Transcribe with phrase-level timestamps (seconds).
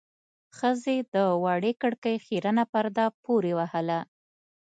[0.57, 3.99] ښځې د وړې کړکۍ خيرنه پرده پورې وهله.